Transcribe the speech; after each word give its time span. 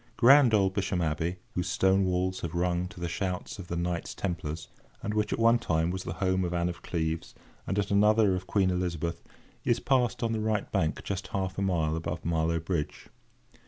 Grand 0.17 0.51
old 0.55 0.73
Bisham 0.73 0.99
Abbey, 0.99 1.35
whose 1.53 1.69
stone 1.69 2.05
walls 2.05 2.39
have 2.41 2.55
rung 2.55 2.87
to 2.87 2.99
the 2.99 3.07
shouts 3.07 3.59
of 3.59 3.67
the 3.67 3.75
Knights 3.75 4.15
Templars, 4.15 4.67
and 5.03 5.13
which, 5.13 5.31
at 5.31 5.37
one 5.37 5.59
time, 5.59 5.91
was 5.91 6.05
the 6.05 6.13
home 6.13 6.43
of 6.43 6.55
Anne 6.55 6.69
of 6.69 6.81
Cleves 6.81 7.35
and 7.67 7.77
at 7.77 7.91
another 7.91 8.33
of 8.33 8.47
Queen 8.47 8.71
Elizabeth, 8.71 9.21
is 9.63 9.79
passed 9.79 10.23
on 10.23 10.31
the 10.31 10.39
right 10.39 10.71
bank 10.71 11.03
just 11.03 11.27
half 11.27 11.55
a 11.59 11.61
mile 11.61 11.95
above 11.95 12.25
Marlow 12.25 12.59
Bridge. 12.59 13.09